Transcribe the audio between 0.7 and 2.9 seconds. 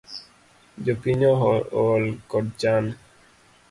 Jopiny ohol kod chan